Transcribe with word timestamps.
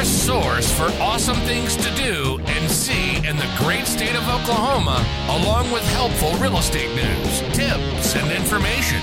your 0.00 0.06
source 0.06 0.72
for 0.72 0.86
awesome 1.02 1.36
things 1.40 1.76
to 1.76 1.94
do 1.94 2.38
and 2.46 2.70
see 2.70 3.16
in 3.16 3.36
the 3.36 3.46
great 3.58 3.86
state 3.86 4.16
of 4.16 4.26
Oklahoma, 4.30 5.04
along 5.28 5.70
with 5.70 5.82
helpful 5.88 6.32
real 6.36 6.56
estate 6.56 6.88
news, 6.94 7.40
tips, 7.54 8.16
and 8.16 8.32
information. 8.32 8.98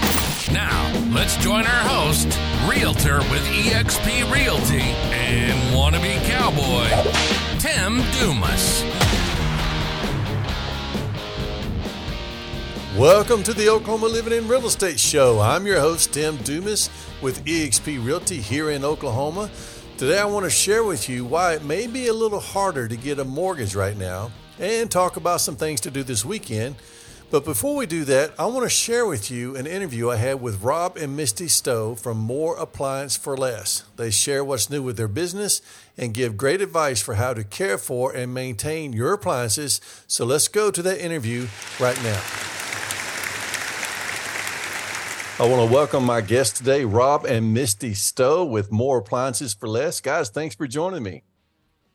Now, 0.51 0.91
let's 1.13 1.37
join 1.37 1.67
our 1.67 1.83
host, 1.87 2.27
Realtor 2.67 3.19
with 3.29 3.43
eXp 3.45 4.33
Realty 4.33 4.81
and 4.81 5.75
wannabe 5.75 6.17
cowboy, 6.25 6.89
Tim 7.59 8.01
Dumas. 8.17 8.83
Welcome 12.97 13.43
to 13.43 13.53
the 13.53 13.69
Oklahoma 13.69 14.07
Living 14.07 14.33
in 14.33 14.47
Real 14.47 14.65
Estate 14.65 14.99
Show. 14.99 15.39
I'm 15.41 15.67
your 15.67 15.79
host, 15.79 16.13
Tim 16.13 16.37
Dumas 16.37 16.89
with 17.21 17.45
eXp 17.45 18.03
Realty 18.03 18.41
here 18.41 18.71
in 18.71 18.83
Oklahoma. 18.83 19.51
Today, 19.97 20.19
I 20.19 20.25
want 20.25 20.43
to 20.43 20.51
share 20.51 20.83
with 20.83 21.09
you 21.09 21.25
why 21.25 21.55
it 21.55 21.63
may 21.63 21.87
be 21.87 22.05
a 22.05 22.13
little 22.13 22.39
harder 22.39 22.87
to 22.87 22.95
get 22.95 23.17
a 23.17 23.25
mortgage 23.25 23.73
right 23.73 23.97
now 23.97 24.31
and 24.59 24.91
talk 24.91 25.17
about 25.17 25.41
some 25.41 25.55
things 25.55 25.81
to 25.81 25.89
do 25.89 26.03
this 26.03 26.23
weekend. 26.23 26.75
But 27.31 27.43
before 27.43 27.75
we 27.75 27.87
do 27.87 28.05
that, 28.05 28.31
I 28.37 28.45
want 28.45 28.63
to 28.63 28.69
share 28.69 29.07
with 29.07 29.31
you 29.31 29.55
an 29.55 29.65
interview 29.65 30.11
I 30.11 30.17
had 30.17 30.39
with 30.39 30.61
Rob 30.61 30.97
and 30.97 31.17
Misty 31.17 31.47
Stow 31.47 31.95
from 31.95 32.19
Moore 32.19 32.55
Appliance 32.57 33.17
for 33.17 33.35
Less. 33.35 33.85
They 33.95 34.11
share 34.11 34.45
what's 34.45 34.69
new 34.69 34.83
with 34.83 34.97
their 34.97 35.07
business 35.07 35.63
and 35.97 36.13
give 36.13 36.37
great 36.37 36.61
advice 36.61 37.01
for 37.01 37.15
how 37.15 37.33
to 37.33 37.43
care 37.43 37.79
for 37.79 38.15
and 38.15 38.31
maintain 38.31 38.93
your 38.93 39.13
appliances. 39.13 39.81
So 40.05 40.25
let's 40.25 40.47
go 40.47 40.69
to 40.69 40.83
that 40.83 41.03
interview 41.03 41.47
right 41.79 41.99
now. 42.03 42.21
I 45.39 45.47
want 45.47 45.69
to 45.69 45.71
welcome 45.71 46.03
my 46.03 46.21
guests 46.21 46.57
today, 46.57 46.83
Rob 46.83 47.23
and 47.23 47.53
Misty 47.53 47.93
Stow 47.93 48.43
with 48.43 48.71
Moore 48.71 48.97
Appliances 48.97 49.53
for 49.53 49.69
Less. 49.69 50.01
Guys, 50.01 50.29
thanks 50.29 50.55
for 50.55 50.65
joining 50.65 51.03
me. 51.03 51.21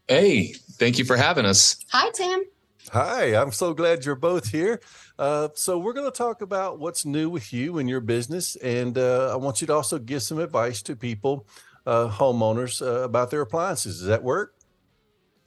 Hey, 0.07 0.53
thank 0.53 0.97
you 0.97 1.05
for 1.05 1.17
having 1.17 1.45
us. 1.45 1.77
Hi, 1.91 2.09
Tim. 2.11 2.45
Hi, 2.93 3.35
I'm 3.35 3.51
so 3.51 3.75
glad 3.75 4.05
you're 4.05 4.15
both 4.15 4.49
here. 4.51 4.81
Uh, 5.19 5.49
so, 5.55 5.77
we're 5.77 5.93
going 5.93 6.09
to 6.09 6.17
talk 6.17 6.41
about 6.41 6.79
what's 6.79 7.05
new 7.05 7.29
with 7.29 7.53
you 7.53 7.79
and 7.79 7.89
your 7.89 7.99
business. 7.99 8.55
And 8.57 8.97
uh, 8.97 9.33
I 9.33 9.37
want 9.37 9.61
you 9.61 9.67
to 9.67 9.75
also 9.75 9.99
give 9.99 10.23
some 10.23 10.39
advice 10.39 10.81
to 10.83 10.95
people, 10.95 11.45
uh, 11.85 12.11
homeowners, 12.11 12.81
uh, 12.81 13.03
about 13.03 13.33
their 13.33 13.41
appliances. 13.41 13.99
Does 13.99 14.07
that 14.07 14.23
work? 14.23 14.55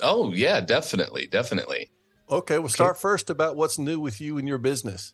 Oh, 0.02 0.34
yeah, 0.34 0.60
definitely. 0.60 1.28
Definitely. 1.28 1.92
Okay, 2.30 2.60
we'll 2.60 2.68
start 2.68 3.00
first 3.00 3.30
about 3.30 3.56
what's 3.56 3.80
new 3.80 4.02
with 4.02 4.20
you 4.20 4.38
and 4.38 4.50
your 4.50 4.58
business. 4.58 5.14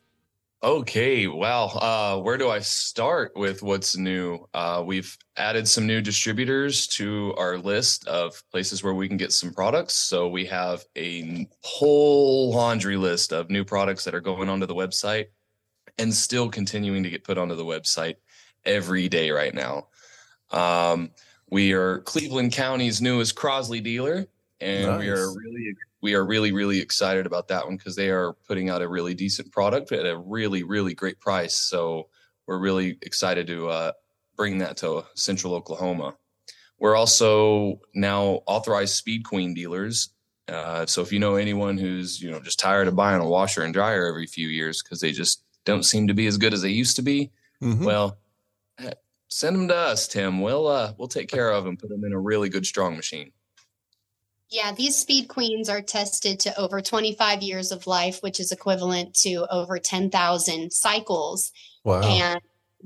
Okay, 0.64 1.26
well, 1.26 1.76
uh, 1.82 2.22
where 2.22 2.38
do 2.38 2.52
I 2.52 2.60
start 2.60 3.32
with 3.36 3.64
what's 3.64 3.98
new? 3.98 4.48
Uh, 4.54 4.84
we've 4.86 5.18
added 5.36 5.68
some 5.68 5.88
new 5.88 6.02
distributors 6.02 6.86
to 6.90 7.34
our 7.36 7.58
list 7.58 8.08
of 8.08 8.44
places 8.52 8.84
where 8.84 8.94
we 8.94 9.08
can 9.08 9.18
get 9.18 9.32
some 9.32 9.52
products. 9.52 9.96
So 9.96 10.28
we 10.28 10.46
have 10.46 10.84
a 10.96 11.48
whole 11.64 12.52
laundry 12.52 12.96
list 12.96 13.34
of 13.34 13.50
new 13.50 13.66
products 13.66 14.04
that 14.04 14.14
are 14.14 14.22
going 14.22 14.50
onto 14.50 14.68
the 14.68 14.76
website 14.76 15.28
and 15.98 16.14
still 16.14 16.48
continuing 16.48 17.02
to 17.02 17.10
get 17.10 17.24
put 17.24 17.40
onto 17.40 17.56
the 17.56 17.66
website 17.66 18.18
every 18.64 19.10
day 19.10 19.32
right 19.32 19.56
now. 19.56 19.88
Um, 20.52 21.10
we 21.50 21.74
are 21.74 22.02
Cleveland 22.02 22.52
County's 22.52 23.02
newest 23.02 23.34
Crosley 23.34 23.84
dealer, 23.84 24.28
and 24.60 24.86
nice. 24.86 25.00
we 25.00 25.10
are 25.10 25.28
really 25.28 25.76
we 26.02 26.16
are 26.16 26.26
really 26.26 26.52
really 26.52 26.80
excited 26.80 27.26
about 27.26 27.48
that 27.48 27.66
one 27.66 27.78
because 27.78 27.96
they 27.96 28.10
are 28.10 28.34
putting 28.48 28.70
out 28.70 28.82
a 28.82 28.88
really 28.88 29.14
decent 29.14 29.52
product 29.52 29.92
at 29.92 30.06
a 30.06 30.18
really 30.18 30.64
really 30.64 30.94
great 30.94 31.20
price. 31.20 31.56
So 31.56 32.10
we're 32.48 32.60
really 32.60 32.98
excited 33.02 33.48
to 33.48 33.70
uh, 33.70 33.92
bring 34.36 34.58
that 34.58 34.78
to 34.78 35.06
central 35.16 35.54
oklahoma. 35.54 36.16
We're 36.80 36.96
also 36.96 37.80
now 37.94 38.42
authorized 38.48 38.96
speed 38.96 39.24
queen 39.24 39.54
dealers. 39.54 40.10
Uh, 40.48 40.86
so 40.88 41.02
if 41.02 41.14
you 41.14 41.20
know 41.20 41.36
anyone 41.36 41.78
who's 41.78 42.22
you 42.22 42.32
know 42.32 42.40
just 42.40 42.60
tired 42.60 42.88
of 42.88 42.96
buying 42.96 43.22
a 43.22 43.28
washer 43.28 43.64
and 43.64 43.74
dryer 43.74 44.08
every 44.08 44.26
few 44.26 44.48
years 44.48 44.82
because 44.82 45.00
they 45.00 45.12
just 45.12 45.44
don't 45.64 45.84
seem 45.84 46.08
to 46.08 46.14
be 46.14 46.26
as 46.26 46.38
good 46.38 46.54
as 46.54 46.64
they 46.64 46.70
used 46.70 46.96
to 46.96 47.04
be 47.04 47.32
mm-hmm. 47.62 47.86
well 47.86 48.18
send 49.30 49.56
them 49.56 49.68
to 49.68 49.76
us 49.76 50.08
tim. 50.08 50.42
We'll 50.42 50.68
uh, 50.68 50.94
we'll 50.98 51.08
take 51.08 51.30
care 51.30 51.52
of 51.52 51.64
them 51.64 51.78
put 51.78 51.90
them 51.90 52.04
in 52.04 52.12
a 52.12 52.20
really 52.20 52.50
good 52.50 52.66
strong 52.66 52.96
machine 52.96 53.32
yeah, 54.52 54.74
these 54.74 54.98
speed 54.98 55.30
queens 55.30 55.70
are 55.70 55.82
tested 55.82 56.42
to 56.42 56.60
over 56.60 56.82
25 56.82 57.42
years 57.42 57.72
of 57.72 57.88
life, 57.88 58.22
which 58.22 58.40
is 58.42 58.52
equivalent 58.52 59.16
to 59.16 59.48
over 59.50 59.80
10,000 59.80 60.72
cycles. 60.74 61.54
Wow. 61.86 62.02
And 62.02 62.42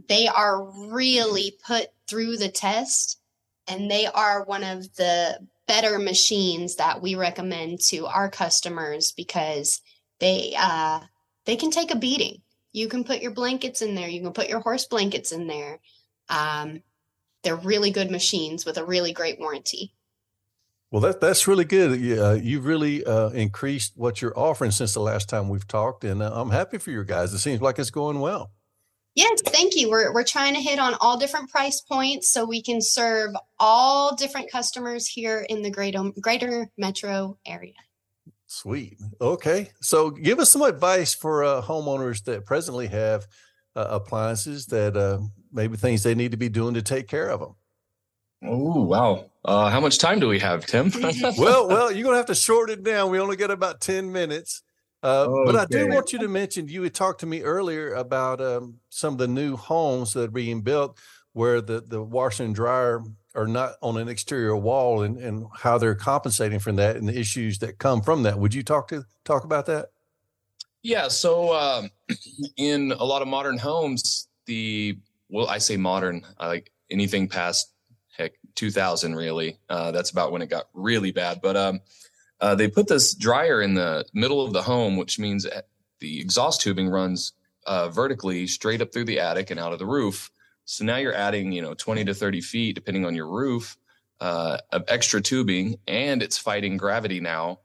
they 0.07 0.27
are 0.27 0.63
really 0.63 1.57
put 1.65 1.87
through 2.07 2.37
the 2.37 2.49
test, 2.49 3.19
and 3.67 3.89
they 3.89 4.05
are 4.05 4.43
one 4.43 4.63
of 4.63 4.95
the 4.95 5.39
better 5.67 5.97
machines 5.97 6.75
that 6.75 7.01
we 7.01 7.15
recommend 7.15 7.79
to 7.79 8.05
our 8.05 8.29
customers 8.29 9.11
because 9.11 9.81
they 10.19 10.53
uh, 10.55 10.99
they 11.45 11.55
can 11.55 11.71
take 11.71 11.91
a 11.91 11.97
beating. 11.97 12.41
You 12.73 12.87
can 12.87 13.03
put 13.03 13.21
your 13.21 13.31
blankets 13.31 13.81
in 13.81 13.95
there. 13.95 14.07
You 14.07 14.21
can 14.21 14.33
put 14.33 14.49
your 14.49 14.59
horse 14.59 14.85
blankets 14.85 15.31
in 15.31 15.47
there. 15.47 15.79
Um, 16.29 16.83
they're 17.43 17.55
really 17.55 17.89
good 17.89 18.11
machines 18.11 18.65
with 18.65 18.77
a 18.77 18.85
really 18.85 19.13
great 19.13 19.39
warranty. 19.39 19.93
Well, 20.95 21.01
that 21.01 21.19
that's 21.19 21.45
really 21.45 21.65
good. 21.65 21.91
Uh, 22.17 22.39
you've 22.41 22.65
really 22.65 23.03
uh, 23.03 23.27
increased 23.31 23.97
what 23.97 24.21
you're 24.21 24.39
offering 24.39 24.71
since 24.71 24.93
the 24.93 25.01
last 25.01 25.27
time 25.27 25.49
we've 25.49 25.67
talked, 25.67 26.05
and 26.05 26.21
uh, 26.21 26.31
I'm 26.33 26.51
happy 26.51 26.77
for 26.77 26.89
you 26.89 27.03
guys. 27.03 27.33
It 27.33 27.39
seems 27.39 27.59
like 27.59 27.79
it's 27.79 27.89
going 27.89 28.21
well. 28.21 28.53
Yes, 29.13 29.41
thank 29.41 29.75
you. 29.75 29.89
We're 29.89 30.13
we're 30.13 30.23
trying 30.23 30.53
to 30.53 30.61
hit 30.61 30.79
on 30.79 30.93
all 31.01 31.17
different 31.17 31.49
price 31.49 31.81
points 31.81 32.31
so 32.31 32.45
we 32.45 32.61
can 32.61 32.79
serve 32.79 33.31
all 33.59 34.15
different 34.15 34.49
customers 34.49 35.05
here 35.05 35.45
in 35.49 35.63
the 35.63 35.69
greater 35.69 36.11
greater 36.21 36.71
metro 36.77 37.37
area. 37.45 37.73
Sweet. 38.47 38.97
Okay, 39.19 39.71
so 39.81 40.11
give 40.11 40.39
us 40.39 40.49
some 40.49 40.61
advice 40.61 41.13
for 41.13 41.43
uh, 41.43 41.61
homeowners 41.61 42.23
that 42.23 42.45
presently 42.45 42.87
have 42.87 43.27
uh, 43.75 43.85
appliances 43.89 44.67
that 44.67 44.95
uh, 44.95 45.19
maybe 45.51 45.75
things 45.75 46.03
they 46.03 46.15
need 46.15 46.31
to 46.31 46.37
be 46.37 46.47
doing 46.47 46.73
to 46.75 46.81
take 46.81 47.09
care 47.09 47.27
of 47.27 47.41
them. 47.41 47.55
Oh 48.43 48.81
wow! 48.83 49.29
Uh, 49.43 49.69
how 49.69 49.79
much 49.79 49.97
time 49.97 50.19
do 50.19 50.27
we 50.27 50.39
have, 50.39 50.65
Tim? 50.65 50.91
well, 51.37 51.67
well, 51.67 51.91
you're 51.91 52.03
gonna 52.03 52.17
have 52.17 52.25
to 52.27 52.35
shorten 52.35 52.79
it 52.79 52.83
down. 52.83 53.11
We 53.11 53.19
only 53.19 53.35
got 53.35 53.51
about 53.51 53.81
ten 53.81 54.11
minutes. 54.11 54.61
Uh, 55.03 55.25
okay. 55.27 55.51
But 55.51 55.55
I 55.55 55.65
do 55.65 55.87
want 55.87 56.13
you 56.13 56.19
to 56.19 56.27
mention 56.27 56.67
you 56.67 56.81
had 56.81 56.95
talked 56.95 57.19
to 57.19 57.27
me 57.27 57.43
earlier 57.43 57.93
about 57.93 58.41
um, 58.41 58.79
some 58.89 59.13
of 59.13 59.17
the 59.19 59.27
new 59.27 59.55
homes 59.55 60.13
that 60.13 60.23
are 60.23 60.31
being 60.31 60.61
built 60.61 60.97
where 61.33 61.61
the 61.61 61.81
the 61.81 62.01
washer 62.01 62.43
and 62.43 62.55
dryer 62.55 63.03
are 63.35 63.47
not 63.47 63.73
on 63.81 63.97
an 63.97 64.07
exterior 64.07 64.55
wall 64.55 65.03
and, 65.03 65.17
and 65.17 65.45
how 65.53 65.77
they're 65.77 65.93
compensating 65.93 66.57
for 66.57 66.71
that 66.71 66.95
and 66.95 67.07
the 67.07 67.19
issues 67.19 67.59
that 67.59 67.77
come 67.77 68.01
from 68.01 68.23
that. 68.23 68.39
Would 68.39 68.53
you 68.53 68.63
talk 68.63 68.87
to 68.87 69.03
talk 69.25 69.43
about 69.43 69.65
that? 69.65 69.89
Yeah. 70.81 71.07
So 71.09 71.53
um, 71.53 71.91
in 72.57 72.91
a 72.93 73.03
lot 73.03 73.21
of 73.21 73.27
modern 73.27 73.57
homes, 73.57 74.27
the 74.45 74.97
well, 75.29 75.47
I 75.47 75.57
say 75.57 75.77
modern, 75.77 76.25
like 76.39 76.71
anything 76.89 77.27
past 77.27 77.67
heck 77.67 77.74
2000 78.55 79.15
really. 79.15 79.59
Uh, 79.69 79.91
that's 79.91 80.11
about 80.11 80.31
when 80.31 80.41
it 80.41 80.49
got 80.49 80.67
really 80.73 81.11
bad. 81.11 81.39
But 81.41 81.55
um, 81.57 81.81
uh, 82.39 82.55
they 82.55 82.67
put 82.67 82.87
this 82.87 83.13
dryer 83.13 83.61
in 83.61 83.73
the 83.73 84.05
middle 84.13 84.43
of 84.43 84.53
the 84.53 84.61
home 84.61 84.97
which 84.97 85.19
means 85.19 85.45
the 85.99 86.19
exhaust 86.19 86.61
tubing 86.61 86.89
runs 86.89 87.33
uh, 87.65 87.89
vertically 87.89 88.47
straight 88.47 88.81
up 88.81 88.91
through 88.93 89.05
the 89.05 89.19
attic 89.19 89.51
and 89.51 89.59
out 89.59 89.73
of 89.73 89.79
the 89.79 89.85
roof. 89.85 90.31
So 90.65 90.83
now 90.83 90.97
you're 90.97 91.13
adding 91.13 91.51
you 91.51 91.61
know 91.61 91.73
20 91.73 92.05
to 92.05 92.13
30 92.13 92.41
feet 92.41 92.75
depending 92.75 93.05
on 93.05 93.15
your 93.15 93.27
roof 93.27 93.77
uh, 94.19 94.57
of 94.71 94.83
extra 94.87 95.21
tubing 95.21 95.77
and 95.87 96.23
it's 96.23 96.37
fighting 96.37 96.77
gravity 96.77 97.19
now. 97.19 97.59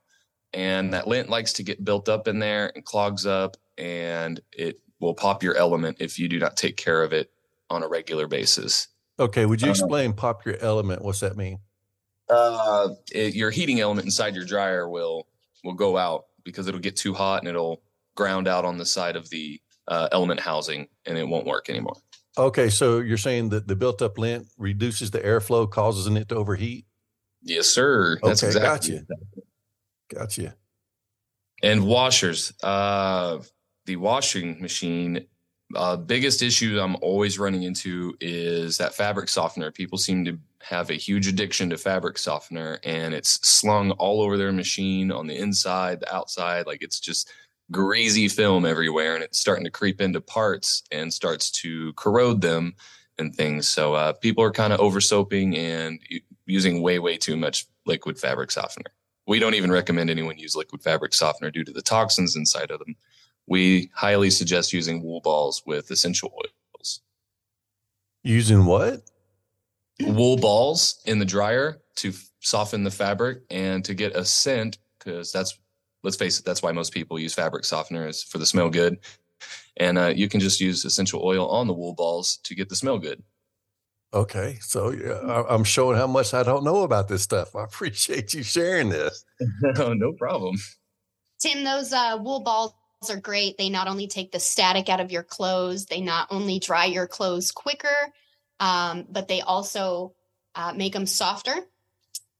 And 0.52 0.92
that 0.94 1.06
lint 1.06 1.28
likes 1.28 1.52
to 1.54 1.62
get 1.62 1.84
built 1.84 2.08
up 2.08 2.26
in 2.26 2.40
there 2.40 2.72
and 2.74 2.84
clogs 2.84 3.24
up 3.24 3.56
and 3.78 4.40
it 4.52 4.80
will 4.98 5.14
pop 5.14 5.42
your 5.42 5.56
element 5.56 5.98
if 6.00 6.18
you 6.18 6.28
do 6.28 6.38
not 6.38 6.56
take 6.56 6.76
care 6.76 7.02
of 7.02 7.12
it 7.12 7.30
on 7.70 7.82
a 7.82 7.88
regular 7.88 8.26
basis 8.26 8.88
Okay, 9.20 9.44
would 9.44 9.61
you 9.61 9.69
uh, 9.69 9.72
explain 9.72 10.14
pop 10.14 10.46
your 10.46 10.56
element? 10.61 11.02
What's 11.05 11.20
that 11.20 11.37
mean? 11.37 11.58
Uh, 12.28 12.88
it, 13.12 13.34
your 13.34 13.50
heating 13.50 13.81
element 13.81 14.06
inside 14.06 14.34
your 14.34 14.44
dryer 14.44 14.88
will 14.88 15.28
will 15.62 15.75
go 15.75 15.99
out 15.99 16.26
because 16.43 16.67
it'll 16.67 16.81
get 16.81 16.96
too 16.96 17.12
hot 17.12 17.43
and 17.43 17.49
it'll 17.49 17.82
ground 18.14 18.49
out 18.49 18.64
on 18.64 18.78
the 18.78 18.87
side 18.87 19.17
of 19.17 19.28
the 19.28 19.61
uh, 19.88 20.08
element 20.11 20.40
housing 20.40 20.88
and 21.05 21.19
it 21.19 21.28
won't 21.28 21.46
work 21.46 21.69
anymore. 21.69 21.96
Okay, 22.38 22.70
so 22.70 23.00
you're 23.00 23.19
saying 23.19 23.50
that 23.50 23.69
the 23.69 23.76
built 23.76 24.00
up 24.00 24.17
lint 24.17 24.46
reduces 24.56 25.11
the 25.11 25.20
airflow, 25.20 25.70
causes 25.70 26.06
it 26.06 26.28
to 26.28 26.37
overheat? 26.37 26.87
Yes, 27.43 27.67
sir. 27.67 28.19
That's 28.22 28.43
okay, 28.43 28.56
exactly. 28.56 29.00
Gotcha. 29.00 29.06
Gotcha. 30.14 30.55
And 31.62 31.84
washers. 31.87 32.55
Uh, 32.62 33.38
the 33.87 33.96
washing 33.96 34.61
machine 34.62 35.26
uh, 35.75 35.96
biggest 35.96 36.43
issue 36.43 36.78
I'm 36.81 36.96
always 37.00 37.38
running 37.38 37.62
into 37.62 38.17
is 38.20 38.78
that 38.78 38.94
fabric 38.94 39.28
softener. 39.28 39.70
People 39.70 39.99
seem 39.99 40.25
to 40.25 40.38
have 40.62 40.90
a 40.90 40.94
huge 40.94 41.26
addiction 41.26 41.70
to 41.70 41.78
fabric 41.78 42.19
softener, 42.19 42.78
and 42.84 43.14
it's 43.14 43.46
slung 43.46 43.93
all 43.93 44.20
over 44.20 44.37
their 44.37 44.52
machine 44.52 45.12
on 45.12 45.26
the 45.26 45.37
inside, 45.37 46.00
the 46.00 46.14
outside. 46.14 46.67
Like 46.67 46.82
it's 46.82 47.00
just 47.00 47.31
greasy 47.70 48.28
film 48.28 48.64
everywhere, 48.64 49.14
and 49.14 49.22
it's 49.22 49.38
starting 49.38 49.64
to 49.64 49.70
creep 49.70 50.00
into 50.00 50.20
parts 50.20 50.82
and 50.90 51.12
starts 51.12 51.50
to 51.50 51.93
corrode 51.94 52.40
them 52.40 52.75
and 53.19 53.34
things. 53.34 53.69
So 53.69 53.94
uh, 53.94 54.12
people 54.14 54.43
are 54.43 54.50
kind 54.50 54.72
of 54.72 54.81
over 54.81 55.00
soaping 55.00 55.56
and 55.56 56.00
using 56.46 56.82
way, 56.82 56.99
way 56.99 57.17
too 57.17 57.37
much 57.37 57.67
liquid 57.87 58.19
fabric 58.19 58.50
softener. 58.50 58.90
We 59.26 59.38
don't 59.38 59.55
even 59.55 59.70
recommend 59.70 60.11
anyone 60.11 60.38
use 60.38 60.56
liquid 60.56 60.82
fabric 60.82 61.14
softener 61.14 61.50
due 61.50 61.64
to 61.64 61.72
the 61.72 61.82
toxins 61.82 62.34
inside 62.34 62.70
of 62.70 62.81
them. 62.81 62.96
We 63.46 63.90
highly 63.94 64.31
suggest 64.31 64.72
using 64.72 65.02
wool 65.02 65.20
balls 65.20 65.62
with 65.66 65.90
essential 65.90 66.32
oils. 66.37 67.00
Using 68.22 68.66
what? 68.66 69.02
Wool 70.00 70.37
balls 70.37 71.00
in 71.04 71.19
the 71.19 71.25
dryer 71.25 71.81
to 71.96 72.12
soften 72.40 72.84
the 72.84 72.90
fabric 72.90 73.42
and 73.50 73.84
to 73.84 73.94
get 73.94 74.16
a 74.16 74.25
scent 74.25 74.78
because 74.98 75.31
that's 75.31 75.58
let's 76.02 76.16
face 76.16 76.38
it 76.38 76.44
that's 76.44 76.62
why 76.62 76.72
most 76.72 76.92
people 76.92 77.19
use 77.19 77.34
fabric 77.34 77.66
softener 77.66 78.06
is 78.08 78.22
for 78.22 78.38
the 78.38 78.46
smell 78.46 78.70
good 78.70 78.98
and 79.76 79.98
uh, 79.98 80.06
you 80.06 80.26
can 80.26 80.40
just 80.40 80.58
use 80.58 80.86
essential 80.86 81.22
oil 81.22 81.46
on 81.50 81.66
the 81.66 81.75
wool 81.75 81.94
balls 81.94 82.38
to 82.44 82.54
get 82.54 82.70
the 82.70 82.76
smell 82.76 82.98
good 82.98 83.22
Okay, 84.12 84.58
so 84.60 84.90
yeah, 84.90 85.44
I'm 85.48 85.62
showing 85.62 85.96
how 85.96 86.08
much 86.08 86.34
I 86.34 86.43
don't 86.43 86.64
know 86.64 86.82
about 86.82 87.06
this 87.06 87.22
stuff. 87.22 87.54
I 87.54 87.62
appreciate 87.62 88.34
you 88.34 88.43
sharing 88.43 88.88
this. 88.88 89.25
no, 89.62 89.93
no 89.94 90.12
problem. 90.14 90.56
Tim, 91.40 91.62
those 91.62 91.93
uh, 91.93 92.19
wool 92.20 92.40
balls 92.40 92.72
are 93.08 93.19
great. 93.19 93.56
They 93.56 93.70
not 93.70 93.88
only 93.88 94.06
take 94.06 94.31
the 94.31 94.41
static 94.41 94.91
out 94.91 95.00
of 95.00 95.11
your 95.11 95.23
clothes, 95.23 95.87
they 95.87 96.02
not 96.02 96.29
only 96.31 96.58
dry 96.58 96.85
your 96.85 97.06
clothes 97.06 97.50
quicker, 97.50 98.12
um, 98.58 99.06
but 99.08 99.26
they 99.26 99.41
also 99.41 100.12
uh, 100.55 100.75
make 100.76 100.93
them 100.93 101.06
softer. 101.06 101.55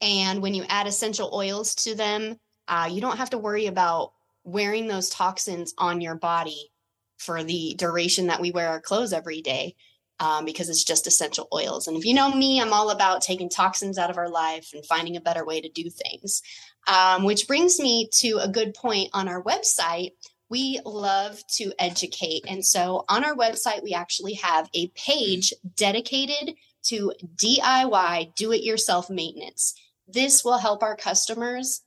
And 0.03 0.43
when 0.43 0.53
you 0.53 0.65
add 0.69 0.87
essential 0.87 1.31
oils 1.33 1.75
to 1.77 1.95
them, 1.95 2.39
uh, 2.69 2.91
you 2.93 3.01
don't 3.01 3.17
have 3.17 3.31
to 3.31 3.39
worry 3.39 3.67
about 3.67 4.12
wearing 4.45 4.87
those 4.87 5.09
toxins 5.09 5.73
on 5.79 6.03
your 6.03 6.15
body 6.15 6.71
for 7.17 7.43
the 7.43 7.75
duration 7.79 8.27
that 8.27 8.41
we 8.41 8.51
wear 8.51 8.69
our 8.69 8.81
clothes 8.81 9.13
every 9.15 9.41
day 9.41 9.77
um, 10.19 10.45
because 10.45 10.69
it's 10.69 10.85
just 10.85 11.06
essential 11.06 11.49
oils. 11.53 11.87
And 11.87 11.97
if 11.97 12.05
you 12.05 12.15
know 12.15 12.31
me, 12.35 12.61
I'm 12.61 12.73
all 12.73 12.91
about 12.91 13.23
taking 13.23 13.49
toxins 13.49 13.99
out 13.99 14.11
of 14.11 14.19
our 14.19 14.29
life 14.29 14.71
and 14.75 14.85
finding 14.85 15.17
a 15.17 15.21
better 15.21 15.45
way 15.45 15.61
to 15.61 15.69
do 15.71 15.89
things. 15.89 16.43
Um, 16.87 17.25
which 17.25 17.47
brings 17.47 17.79
me 17.79 18.09
to 18.15 18.39
a 18.43 18.49
good 18.49 18.75
point 18.75 19.11
on 19.13 19.29
our 19.29 19.43
website. 19.43 20.13
We 20.50 20.81
love 20.85 21.47
to 21.55 21.73
educate. 21.79 22.44
And 22.49 22.64
so 22.64 23.05
on 23.08 23.25
our 23.25 23.35
website, 23.35 23.82
we 23.82 23.94
actually 23.94 24.35
have 24.35 24.69
a 24.75 24.88
page 24.88 25.55
dedicated 25.76 26.56
to 26.85 27.12
DIY 27.37 28.35
do 28.35 28.52
it 28.52 28.62
yourself 28.62 29.08
maintenance. 29.08 29.75
This 30.08 30.44
will 30.44 30.58
help 30.58 30.82
our 30.82 30.97
customers 30.97 31.82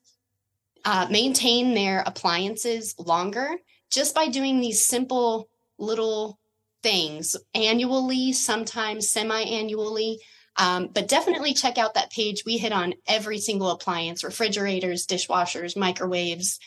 uh, 0.86 1.08
maintain 1.10 1.74
their 1.74 2.04
appliances 2.06 2.96
longer 2.98 3.56
just 3.90 4.16
by 4.16 4.28
doing 4.28 4.60
these 4.60 4.86
simple 4.86 5.50
little 5.78 6.40
things 6.82 7.36
annually, 7.54 8.34
sometimes 8.34 9.10
semi 9.10 9.42
annually. 9.42 10.20
Um, 10.56 10.90
but 10.94 11.08
definitely 11.08 11.54
check 11.54 11.78
out 11.78 11.96
that 11.96 12.12
page. 12.12 12.44
We 12.46 12.58
hit 12.58 12.72
on 12.72 12.94
every 13.08 13.40
single 13.40 13.72
appliance 13.72 14.24
refrigerators, 14.24 15.08
dishwashers, 15.08 15.76
microwaves, 15.76 16.60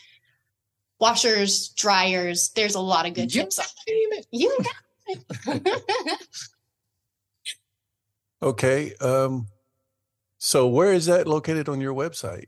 washers, 0.99 1.69
dryers. 1.69 2.51
There's 2.55 2.75
a 2.75 2.79
lot 2.79 3.05
of 3.05 3.13
good 3.13 3.33
you 3.33 3.43
tips. 3.43 3.59
You 4.31 4.57
got 4.57 4.67
it. 5.47 6.11
okay. 8.41 8.93
Um, 9.01 9.47
so 10.37 10.67
where 10.67 10.93
is 10.93 11.07
that 11.07 11.27
located 11.27 11.69
on 11.69 11.81
your 11.81 11.93
website? 11.93 12.47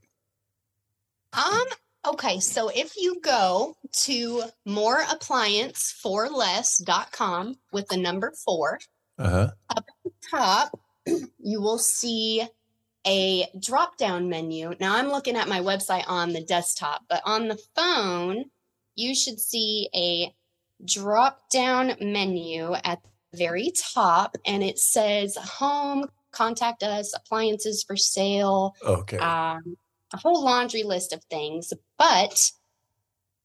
Um, 1.34 1.66
Okay, 2.06 2.40
so 2.40 2.69
if 2.69 2.96
you 2.96 3.19
go 3.22 3.75
to 4.04 4.44
mooreapplianceforless.com 4.66 7.57
with 7.74 7.90
the 7.90 7.98
number 7.98 8.31
4 8.45 8.80
uh-huh. 9.18 9.50
up 9.69 9.78
at 9.78 9.84
the 10.06 10.12
top, 10.31 10.80
you 11.38 11.62
will 11.62 11.78
see 11.78 12.48
a 13.06 13.48
drop 13.60 13.98
down 13.98 14.30
menu. 14.30 14.75
Now, 14.80 14.96
I'm 14.96 15.10
looking 15.10 15.36
at 15.36 15.48
my 15.48 15.60
website 15.60 16.04
on 16.07 16.34
the 16.34 16.44
desktop, 16.44 17.04
but 17.10 17.22
on 17.25 17.48
the 17.48 17.60
phone, 17.75 18.46
you 18.96 19.16
should 19.16 19.40
see 19.40 19.90
a 19.96 20.34
drop 20.86 21.50
down 21.50 21.96
menu 22.01 22.74
at 22.84 23.00
the 23.31 23.38
very 23.38 23.72
top, 23.94 24.38
and 24.46 24.63
it 24.63 24.80
says 24.80 25.38
home, 25.38 26.06
contact 26.31 26.84
us, 26.84 27.13
appliances 27.16 27.84
for 27.84 27.96
sale. 27.96 28.75
Okay. 28.84 29.18
Um, 29.18 29.78
a 30.13 30.18
whole 30.18 30.44
laundry 30.44 30.84
list 30.84 31.13
of 31.13 31.24
things. 31.25 31.74
But 31.98 32.52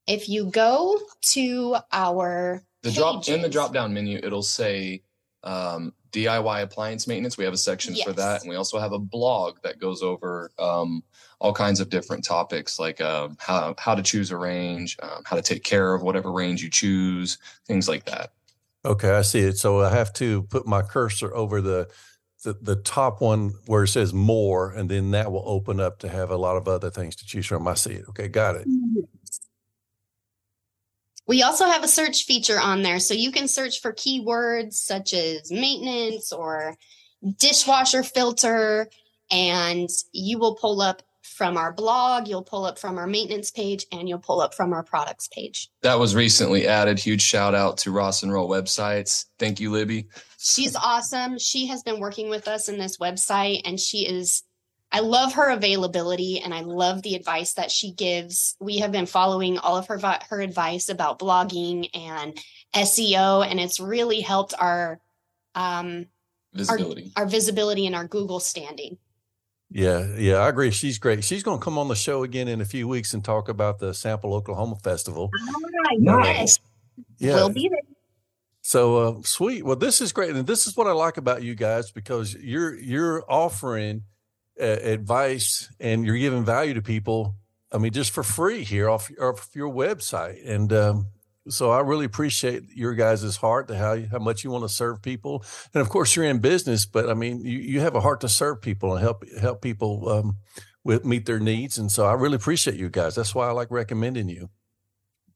if 0.07 0.29
you 0.29 0.47
go 0.47 0.99
to 1.33 1.77
our 1.93 2.63
the 2.83 2.91
pages, 2.91 2.99
drop 2.99 3.29
in 3.29 3.43
the 3.43 3.49
drop 3.49 3.73
down 3.73 3.93
menu, 3.95 4.19
it'll 4.23 4.43
say 4.43 5.03
um, 5.43 5.93
DIY 6.15 6.63
appliance 6.63 7.07
maintenance. 7.07 7.37
We 7.37 7.45
have 7.45 7.53
a 7.53 7.59
section 7.59 7.95
yes. 7.95 8.05
for 8.05 8.13
that, 8.13 8.43
and 8.43 8.49
we 8.49 8.57
also 8.57 8.79
have 8.79 8.93
a 8.93 8.99
blog 8.99 9.59
that 9.63 9.81
goes 9.81 10.03
over 10.03 10.51
um, 10.59 11.03
all 11.41 11.53
kinds 11.53 11.81
of 11.81 11.91
different 11.91 12.25
topics, 12.25 12.79
like 12.79 13.01
um, 13.01 13.37
how 13.41 13.75
how 13.79 13.95
to 13.95 14.03
choose 14.03 14.31
a 14.31 14.37
range, 14.37 14.97
um, 15.03 15.23
how 15.25 15.37
to 15.37 15.43
take 15.43 15.65
care 15.65 15.95
of 15.95 16.03
whatever 16.03 16.31
range 16.31 16.63
you 16.63 16.71
choose, 16.71 17.39
things 17.67 17.89
like 17.89 18.05
that. 18.05 18.33
Okay, 18.85 19.11
I 19.11 19.23
see 19.23 19.41
it. 19.41 19.59
So 19.59 19.81
I 19.81 19.91
have 19.91 20.13
to 20.15 20.43
put 20.45 20.67
my 20.67 20.83
cursor 20.83 21.35
over 21.35 21.61
the 21.61 21.89
the, 22.45 22.55
the 22.61 22.77
top 22.77 23.21
one 23.21 23.55
where 23.67 23.85
it 23.85 23.89
says 23.89 24.15
more, 24.15 24.71
and 24.71 24.89
then 24.89 25.11
that 25.13 25.33
will 25.33 25.45
open 25.47 25.81
up 25.81 25.99
to 26.01 26.09
have 26.09 26.31
a 26.31 26.37
lot 26.37 26.57
of 26.57 26.69
other 26.69 26.91
things 26.91 27.17
to 27.17 27.27
choose 27.27 27.47
from. 27.47 27.67
I 27.67 27.75
see 27.75 27.95
it. 27.95 28.05
Okay, 28.11 28.29
got 28.29 28.55
it. 28.57 28.69
We 31.27 31.43
also 31.43 31.67
have 31.67 31.85
a 31.85 31.89
search 31.89 32.25
feature 32.25 32.61
on 32.61 32.83
there. 32.83 32.99
So 32.99 33.15
you 33.15 33.33
can 33.33 33.49
search 33.49 33.81
for 33.81 33.93
keywords 33.93 34.75
such 34.75 35.15
as 35.15 35.51
maintenance 35.51 36.33
or 36.33 36.77
dishwasher 37.39 38.03
filter, 38.03 38.89
and 39.31 39.89
you 40.13 40.39
will 40.39 40.57
pull 40.57 40.83
up 40.83 41.03
from 41.23 41.57
our 41.57 41.73
blog, 41.73 42.29
you'll 42.29 42.45
pull 42.45 42.65
up 42.65 42.79
from 42.79 42.97
our 42.97 43.07
maintenance 43.07 43.51
page, 43.51 43.87
and 43.91 44.09
you'll 44.09 44.19
pull 44.19 44.41
up 44.41 44.55
from 44.55 44.73
our 44.73 44.83
products 44.83 45.27
page. 45.29 45.69
That 45.83 45.99
was 45.99 46.15
recently 46.15 46.67
added. 46.67 46.99
Huge 46.99 47.23
shout 47.23 47.55
out 47.55 47.79
to 47.79 47.91
Ross 47.91 48.23
and 48.23 48.33
Roll 48.33 48.49
websites. 48.49 49.25
Thank 49.39 49.59
you, 49.59 49.73
Libby. 49.73 50.09
She's 50.39 50.77
awesome. 50.77 51.39
She 51.39 51.67
has 51.67 51.83
been 51.83 51.99
working 51.99 52.29
with 52.29 52.47
us 52.47 52.69
in 52.69 52.79
this 52.79 52.99
website, 52.99 53.63
and 53.65 53.81
she 53.81 54.07
is. 54.07 54.43
I 54.95 55.01
love 55.01 55.33
her 55.33 55.51
availability 55.51 56.39
and 56.39 56.55
I 56.55 56.61
love 56.61 57.03
the 57.03 57.17
advice 57.17 57.55
that 57.55 57.73
she 57.73 57.91
gives. 57.91 58.57
We 58.61 58.79
have 58.79 58.93
been 58.93 59.07
following 59.07 59.59
all 59.59 59.77
of 59.77 59.89
her 59.89 59.99
her 60.31 60.41
advice 60.41 60.89
about 60.89 61.19
blogging 61.19 61.91
and 61.93 62.39
SEO, 62.73 63.45
and 63.45 63.59
it's 63.59 63.81
really 63.81 64.21
helped 64.21 64.55
our 64.57 65.01
um, 65.57 66.07
visibility, 66.53 67.11
our, 67.17 67.25
our 67.25 67.29
visibility 67.29 67.87
and 67.87 67.97
our 67.97 68.07
Google 68.07 68.39
standing. 68.39 68.97
Yeah, 69.69 70.15
yeah, 70.17 70.37
I 70.37 70.49
agree. 70.49 70.71
She's 70.71 70.99
great. 71.01 71.25
She's 71.25 71.43
going 71.43 71.59
to 71.59 71.65
come 71.65 71.77
on 71.77 71.89
the 71.89 71.97
show 71.97 72.23
again 72.23 72.47
in 72.47 72.61
a 72.61 72.65
few 72.65 72.87
weeks 72.87 73.15
and 73.15 73.25
talk 73.25 73.49
about 73.49 73.81
the 73.81 73.95
Sample 73.95 74.33
Oklahoma 74.33 74.77
Festival. 74.77 75.29
Yes. 75.99 76.61
Yeah. 77.19 77.35
We'll 77.35 77.49
be 77.49 77.69
there. 77.69 77.81
So 78.63 78.97
uh, 78.97 79.23
sweet. 79.23 79.65
Well, 79.65 79.75
this 79.75 80.01
is 80.01 80.13
great, 80.13 80.31
and 80.31 80.47
this 80.47 80.69
is 80.69 80.77
what 80.77 80.87
I 80.87 80.93
like 80.93 81.17
about 81.17 81.43
you 81.43 81.57
guys 81.57 81.91
because 81.91 82.37
you're 82.37 82.79
you're 82.79 83.25
offering 83.29 84.05
uh, 84.61 84.65
advice 84.65 85.71
and 85.81 86.05
you're 86.05 86.17
giving 86.17 86.45
value 86.45 86.75
to 86.75 86.83
people. 86.83 87.35
I 87.73 87.79
mean, 87.79 87.93
just 87.93 88.13
for 88.13 88.23
free 88.23 88.63
here 88.63 88.89
off, 88.89 89.11
off 89.21 89.51
your 89.55 89.73
website, 89.73 90.49
and 90.49 90.73
um, 90.73 91.07
so 91.49 91.71
I 91.71 91.81
really 91.81 92.05
appreciate 92.05 92.63
your 92.75 92.95
guys' 92.95 93.37
heart 93.37 93.69
to 93.69 93.77
how 93.77 94.01
how 94.11 94.19
much 94.19 94.45
you 94.45 94.51
want 94.51 94.65
to 94.65 94.69
serve 94.69 95.03
people, 95.03 95.45
and 95.75 95.81
of 95.81 95.89
course 95.89 96.15
you're 96.15 96.25
in 96.25 96.39
business, 96.39 96.87
but 96.87 97.11
I 97.11 97.15
mean 97.15 97.45
you, 97.45 97.59
you 97.59 97.81
have 97.81 97.97
a 97.97 98.01
heart 98.01 98.21
to 98.21 98.29
serve 98.29 98.63
people 98.63 98.95
and 98.95 99.03
help 99.03 99.25
help 99.41 99.61
people 99.61 100.09
um, 100.09 100.37
with 100.85 101.05
meet 101.05 101.27
their 101.27 101.41
needs, 101.41 101.77
and 101.77 101.91
so 101.91 102.07
I 102.07 102.13
really 102.13 102.37
appreciate 102.37 102.77
you 102.77 102.89
guys. 102.89 103.17
That's 103.17 103.35
why 103.35 103.49
I 103.49 103.51
like 103.51 103.71
recommending 103.71 104.29
you. 104.29 104.51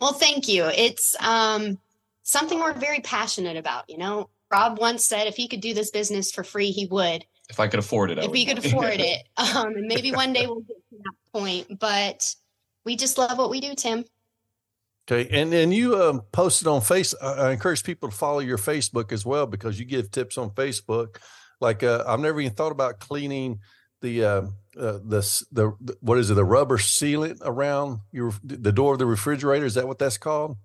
Well, 0.00 0.12
thank 0.12 0.48
you. 0.48 0.64
It's 0.66 1.16
um, 1.20 1.78
something 2.22 2.60
we're 2.60 2.72
very 2.72 3.00
passionate 3.00 3.56
about. 3.56 3.90
You 3.90 3.98
know, 3.98 4.30
Rob 4.50 4.78
once 4.78 5.04
said 5.04 5.26
if 5.26 5.36
he 5.36 5.48
could 5.48 5.60
do 5.60 5.74
this 5.74 5.90
business 5.90 6.30
for 6.30 6.44
free, 6.44 6.70
he 6.70 6.86
would. 6.86 7.24
If 7.48 7.60
I 7.60 7.68
could 7.68 7.80
afford 7.80 8.10
it, 8.10 8.18
if 8.18 8.30
we 8.30 8.44
could 8.44 8.58
afford 8.64 9.00
it, 9.00 9.22
um, 9.36 9.74
and 9.74 9.86
maybe 9.86 10.12
one 10.12 10.32
day 10.32 10.46
we'll 10.46 10.60
get 10.60 10.76
to 10.90 10.96
that 11.04 11.14
point. 11.32 11.78
But 11.78 12.34
we 12.84 12.96
just 12.96 13.16
love 13.18 13.38
what 13.38 13.50
we 13.50 13.60
do, 13.60 13.74
Tim. 13.74 14.04
Okay, 15.10 15.28
and 15.40 15.52
and 15.54 15.72
you 15.72 16.02
um, 16.02 16.22
posted 16.32 16.68
on 16.68 16.82
face. 16.82 17.14
I 17.22 17.52
encourage 17.52 17.82
people 17.82 18.10
to 18.10 18.14
follow 18.14 18.40
your 18.40 18.58
Facebook 18.58 19.12
as 19.12 19.24
well 19.24 19.46
because 19.46 19.78
you 19.78 19.86
give 19.86 20.10
tips 20.10 20.36
on 20.36 20.50
Facebook. 20.50 21.16
Like 21.60 21.82
uh, 21.82 22.04
I've 22.06 22.20
never 22.20 22.40
even 22.40 22.54
thought 22.54 22.72
about 22.72 23.00
cleaning 23.00 23.60
the 24.02 24.24
uh, 24.24 24.42
uh, 24.78 24.98
the 25.04 25.44
the 25.50 25.96
what 26.00 26.18
is 26.18 26.30
it 26.30 26.34
the 26.34 26.44
rubber 26.44 26.76
sealant 26.76 27.38
around 27.42 28.00
your 28.12 28.32
the 28.44 28.72
door 28.72 28.92
of 28.92 28.98
the 28.98 29.06
refrigerator. 29.06 29.64
Is 29.64 29.74
that 29.74 29.88
what 29.88 29.98
that's 29.98 30.18
called? 30.18 30.56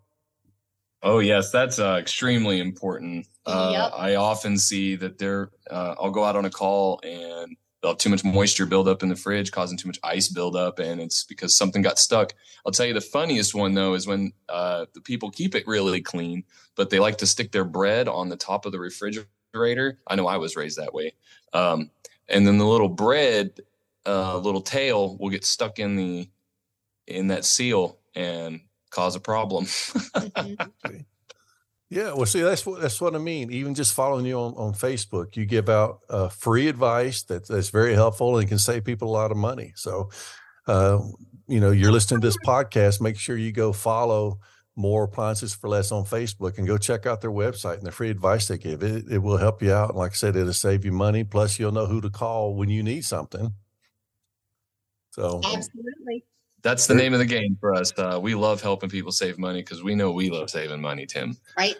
Oh 1.03 1.19
yes, 1.19 1.51
that's 1.51 1.79
uh, 1.79 1.97
extremely 1.99 2.61
important. 2.61 3.27
Uh, 3.45 3.71
yep. 3.73 3.91
I 3.93 4.15
often 4.15 4.57
see 4.57 4.95
that 4.95 5.17
there. 5.17 5.51
Uh, 5.69 5.95
I'll 5.99 6.11
go 6.11 6.23
out 6.23 6.37
on 6.37 6.45
a 6.45 6.49
call 6.49 7.01
and 7.03 7.57
they'll 7.81 7.91
have 7.91 7.97
too 7.97 8.09
much 8.09 8.23
moisture 8.23 8.65
buildup 8.65 9.03
in 9.03 9.09
the 9.09 9.15
fridge, 9.17 9.51
causing 9.51 9.77
too 9.77 9.89
much 9.89 9.99
ice 10.01 10.29
buildup, 10.29 10.79
and 10.79 11.01
it's 11.01 11.25
because 11.25 11.57
something 11.57 11.81
got 11.81 11.99
stuck. 11.99 12.33
I'll 12.65 12.71
tell 12.71 12.85
you 12.85 12.93
the 12.93 13.01
funniest 13.01 13.53
one 13.53 13.73
though 13.73 13.95
is 13.95 14.07
when 14.07 14.31
uh, 14.47 14.85
the 14.93 15.01
people 15.01 15.29
keep 15.29 15.55
it 15.55 15.67
really 15.67 16.01
clean, 16.01 16.45
but 16.75 16.89
they 16.89 16.99
like 16.99 17.17
to 17.17 17.27
stick 17.27 17.51
their 17.51 17.65
bread 17.65 18.07
on 18.07 18.29
the 18.29 18.37
top 18.37 18.65
of 18.65 18.71
the 18.71 18.79
refrigerator. 18.79 19.99
I 20.07 20.15
know 20.15 20.27
I 20.27 20.37
was 20.37 20.55
raised 20.55 20.77
that 20.77 20.93
way, 20.93 21.15
um, 21.51 21.91
and 22.29 22.47
then 22.47 22.57
the 22.57 22.65
little 22.65 22.87
bread 22.87 23.59
uh, 24.05 24.37
little 24.37 24.61
tail 24.61 25.17
will 25.17 25.29
get 25.29 25.43
stuck 25.43 25.79
in 25.79 25.97
the 25.97 26.29
in 27.07 27.27
that 27.27 27.43
seal 27.43 27.99
and 28.15 28.61
cause 28.93 29.15
a 29.15 29.19
problem. 29.19 29.65
Mhm. 30.23 31.05
Yeah, 31.89 32.13
well, 32.13 32.25
see, 32.25 32.41
that's 32.41 32.65
what 32.65 32.81
that's 32.81 32.99
what 32.99 33.13
I 33.13 33.19
mean. 33.19 33.51
Even 33.51 33.75
just 33.75 33.93
following 33.93 34.25
you 34.25 34.39
on, 34.39 34.53
on 34.55 34.73
Facebook, 34.73 35.35
you 35.35 35.45
give 35.45 35.69
out 35.69 35.99
uh, 36.09 36.27
free 36.29 36.67
advice 36.67 37.21
that, 37.23 37.47
that's 37.47 37.69
very 37.69 37.93
helpful 37.93 38.37
and 38.39 38.49
can 38.49 38.57
save 38.57 38.83
people 38.83 39.09
a 39.09 39.13
lot 39.13 39.29
of 39.29 39.37
money. 39.37 39.73
So, 39.75 40.09
uh, 40.67 40.99
you 41.47 41.59
know, 41.59 41.69
you're 41.69 41.91
listening 41.91 42.21
to 42.21 42.27
this 42.27 42.37
podcast. 42.37 42.99
Make 42.99 43.17
sure 43.17 43.37
you 43.37 43.51
go 43.51 43.73
follow 43.73 44.39
Moore 44.75 45.03
appliances 45.03 45.53
for 45.53 45.69
less 45.69 45.91
on 45.91 46.03
Facebook 46.03 46.57
and 46.57 46.65
go 46.65 46.79
check 46.79 47.05
out 47.05 47.21
their 47.21 47.31
website 47.31 47.77
and 47.77 47.85
the 47.85 47.91
free 47.91 48.09
advice 48.09 48.47
they 48.47 48.57
give. 48.57 48.81
It 48.81 49.05
it 49.11 49.19
will 49.19 49.37
help 49.37 49.61
you 49.61 49.71
out. 49.71 49.89
And 49.89 49.97
like 49.99 50.13
I 50.13 50.15
said, 50.15 50.35
it'll 50.35 50.53
save 50.53 50.85
you 50.85 50.91
money. 50.93 51.23
Plus, 51.23 51.59
you'll 51.59 51.73
know 51.73 51.85
who 51.85 52.01
to 52.01 52.09
call 52.09 52.55
when 52.55 52.69
you 52.69 52.81
need 52.81 53.05
something. 53.05 53.53
So, 55.11 55.41
Absolutely. 55.45 56.25
That's 56.63 56.87
the 56.87 56.95
name 56.95 57.13
of 57.13 57.19
the 57.19 57.25
game 57.25 57.57
for 57.59 57.73
us. 57.73 57.91
Uh, 57.97 58.19
we 58.21 58.35
love 58.35 58.61
helping 58.61 58.89
people 58.89 59.11
save 59.11 59.37
money 59.37 59.61
because 59.61 59.83
we 59.83 59.95
know 59.95 60.11
we 60.11 60.29
love 60.29 60.49
saving 60.49 60.79
money, 60.81 61.05
Tim. 61.05 61.35
Right. 61.57 61.75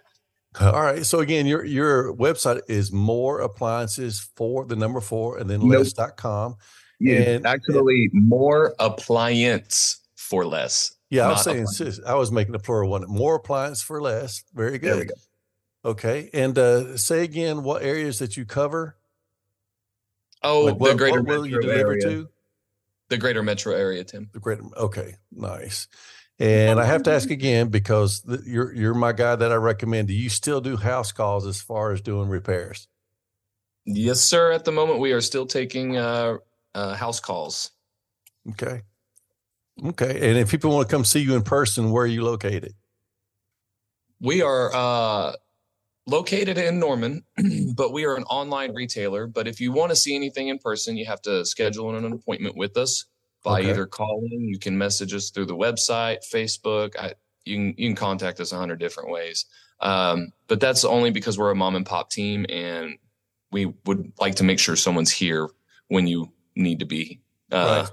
all 0.59 0.81
right. 0.83 1.05
So 1.05 1.19
again, 1.21 1.45
your 1.47 1.63
your 1.65 2.13
website 2.15 2.61
is 2.67 2.91
Moore 2.91 3.39
appliances 3.39 4.29
for 4.35 4.65
the 4.65 4.75
number 4.75 4.99
four 4.99 5.37
and 5.37 5.49
then 5.49 5.61
Nope. 5.61 5.79
less.com. 5.79 6.57
Yeah, 6.99 7.15
And- 7.21 7.47
actually 7.47 8.09
Moore 8.13 8.73
appliance 8.79 10.01
for 10.15 10.45
less. 10.45 10.93
Yeah, 11.09 11.27
I 11.27 11.29
was 11.29 11.43
saying, 11.43 11.63
appliance. 11.67 11.99
I 12.05 12.15
was 12.15 12.31
making 12.31 12.55
a 12.55 12.59
plural 12.59 12.89
one. 12.89 13.05
Moore 13.07 13.35
appliance 13.35 13.81
for 13.81 14.01
less. 14.01 14.43
Very 14.53 14.77
There 14.79 14.95
we 14.97 15.05
good. 15.05 15.11
Okay. 15.85 16.29
And 16.33 16.57
uh, 16.57 16.97
say 16.97 17.23
again 17.23 17.63
what 17.63 17.83
areas 17.83 18.19
that 18.19 18.35
you 18.35 18.45
cover. 18.45 18.95
Oh, 20.41 20.61
Like, 20.65 20.73
the 20.73 20.79
what, 20.79 20.97
greater 20.97 21.21
what 21.21 21.27
will 21.37 21.45
you 21.45 21.61
deliver 21.61 21.91
area. 21.93 22.01
to? 22.03 22.29
The 23.09 23.17
greater 23.17 23.43
metro 23.43 23.73
area, 23.73 24.03
Tim. 24.03 24.29
The 24.33 24.39
greater. 24.39 24.63
Okay. 24.77 25.15
Nice. 25.31 25.87
And 26.39 26.79
I 26.79 26.85
have 26.85 27.03
to 27.03 27.11
ask 27.11 27.29
again 27.29 27.69
because 27.69 28.21
the, 28.21 28.41
you're 28.45 28.73
you're 28.73 28.93
my 28.93 29.11
guy 29.11 29.35
that 29.35 29.51
I 29.51 29.55
recommend. 29.55 30.07
Do 30.07 30.13
you 30.13 30.29
still 30.29 30.61
do 30.61 30.75
house 30.77 31.11
calls 31.11 31.45
as 31.45 31.61
far 31.61 31.91
as 31.91 32.01
doing 32.01 32.27
repairs? 32.27 32.87
Yes, 33.85 34.21
sir. 34.21 34.51
At 34.51 34.65
the 34.65 34.71
moment, 34.71 34.99
we 34.99 35.11
are 35.11 35.21
still 35.21 35.45
taking 35.45 35.97
uh, 35.97 36.37
uh, 36.73 36.95
house 36.95 37.19
calls. 37.19 37.71
Okay. 38.51 38.81
Okay. 39.85 40.29
And 40.29 40.37
if 40.37 40.49
people 40.49 40.71
want 40.71 40.89
to 40.89 40.95
come 40.95 41.05
see 41.05 41.19
you 41.19 41.35
in 41.35 41.43
person, 41.43 41.91
where 41.91 42.03
are 42.03 42.07
you 42.07 42.23
located? 42.23 42.73
We 44.19 44.41
are 44.41 44.73
uh, 44.73 45.33
located 46.05 46.57
in 46.57 46.79
Norman, 46.79 47.23
but 47.75 47.93
we 47.93 48.05
are 48.05 48.15
an 48.15 48.23
online 48.23 48.73
retailer. 48.73 49.27
But 49.27 49.47
if 49.47 49.59
you 49.61 49.71
want 49.71 49.89
to 49.91 49.95
see 49.95 50.15
anything 50.15 50.49
in 50.49 50.59
person, 50.59 50.97
you 50.97 51.05
have 51.05 51.21
to 51.23 51.45
schedule 51.45 51.95
an 51.95 52.05
appointment 52.11 52.55
with 52.55 52.77
us 52.77 53.05
by 53.43 53.59
Okay. 53.59 53.69
either 53.69 53.85
calling. 53.85 54.41
You 54.41 54.59
can 54.59 54.77
message 54.77 55.13
us 55.13 55.29
through 55.29 55.45
the 55.45 55.55
website, 55.55 56.19
Facebook. 56.31 56.95
I, 56.97 57.13
you 57.45 57.55
can 57.57 57.65
you 57.77 57.89
can 57.89 57.95
contact 57.95 58.39
us 58.39 58.51
a 58.51 58.57
hundred 58.57 58.79
different 58.79 59.09
ways. 59.11 59.45
Um, 59.81 60.31
but 60.47 60.59
that's 60.59 60.85
only 60.85 61.11
because 61.11 61.37
we're 61.37 61.51
a 61.51 61.55
mom 61.55 61.75
and 61.75 61.85
pop 61.85 62.09
team, 62.09 62.45
and 62.49 62.97
we 63.51 63.73
would 63.85 64.13
like 64.19 64.35
to 64.35 64.43
make 64.43 64.59
sure 64.59 64.75
someone's 64.75 65.11
here 65.11 65.49
when 65.89 66.07
you 66.07 66.31
need 66.55 66.79
to 66.79 66.85
be 66.85 67.19
uh, 67.51 67.85
Right. 67.85 67.89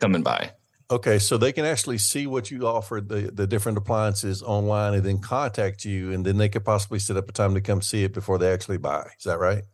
coming 0.00 0.22
by. 0.22 0.50
Okay, 0.94 1.18
so 1.18 1.36
they 1.36 1.50
can 1.50 1.64
actually 1.64 1.98
see 1.98 2.28
what 2.28 2.52
you 2.52 2.68
offer 2.68 3.00
the 3.00 3.28
the 3.32 3.48
different 3.48 3.78
appliances 3.78 4.44
online, 4.44 4.94
and 4.94 5.02
then 5.02 5.18
contact 5.18 5.84
you, 5.84 6.12
and 6.12 6.24
then 6.24 6.36
they 6.36 6.48
could 6.48 6.64
possibly 6.64 7.00
set 7.00 7.16
up 7.16 7.28
a 7.28 7.32
time 7.32 7.52
to 7.54 7.60
come 7.60 7.82
see 7.82 8.04
it 8.04 8.14
before 8.14 8.38
they 8.38 8.52
actually 8.52 8.78
buy. 8.78 9.04
Is 9.18 9.24
that 9.24 9.40
right? 9.40 9.64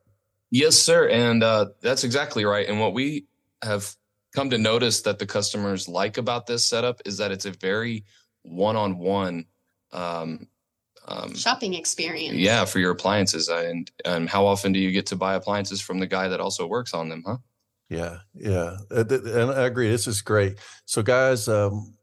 Yes, 0.50 0.76
sir. 0.76 1.10
And 1.10 1.42
uh, 1.42 1.66
that's 1.82 2.04
exactly 2.04 2.46
right. 2.46 2.66
And 2.66 2.80
what 2.80 2.94
we 2.94 3.26
have 3.62 3.94
come 4.34 4.48
to 4.48 4.56
notice 4.56 5.02
that 5.02 5.18
the 5.18 5.26
customers 5.26 5.88
like 5.88 6.16
about 6.16 6.46
this 6.46 6.64
setup 6.64 7.02
is 7.04 7.18
that 7.18 7.30
it's 7.32 7.44
a 7.44 7.50
very 7.50 8.04
one-on-one, 8.42 9.44
um, 9.92 10.48
um, 11.06 11.34
Shopping 11.34 11.74
experience. 11.74 12.38
yeah, 12.38 12.64
for 12.64 12.78
your 12.78 12.92
appliances. 12.92 13.50
And 13.50 13.90
and 14.06 14.26
how 14.26 14.46
often 14.46 14.72
do 14.72 14.78
you 14.78 14.90
get 14.90 15.04
to 15.08 15.16
buy 15.16 15.34
appliances 15.34 15.82
from 15.82 15.98
the 15.98 16.06
guy 16.06 16.28
that 16.28 16.40
also 16.40 16.66
works 16.66 16.94
on 16.94 17.10
them, 17.10 17.24
huh? 17.26 17.36
Yeah, 17.90 18.20
yeah, 18.34 18.78
Uh, 18.90 19.04
and 19.08 19.50
I 19.50 19.66
agree. 19.66 19.90
This 19.90 20.06
is 20.06 20.22
great. 20.22 20.58
So, 20.84 21.02
guys, 21.02 21.48
um, 21.48 21.96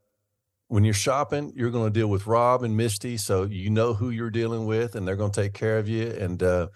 when 0.68 0.84
you're 0.84 0.92
shopping, 0.92 1.50
you're 1.56 1.70
going 1.70 1.90
to 1.90 1.98
deal 1.98 2.08
with 2.08 2.26
Rob 2.26 2.62
and 2.62 2.76
Misty, 2.76 3.16
so 3.16 3.44
you 3.44 3.70
know 3.70 3.94
who 3.94 4.10
you're 4.10 4.28
dealing 4.30 4.66
with, 4.66 4.94
and 4.94 5.08
they're 5.08 5.16
going 5.16 5.32
to 5.32 5.42
take 5.42 5.54
care 5.54 5.78
of 5.78 5.88
you, 5.88 6.10
and 6.10 6.42
uh, 6.42 6.68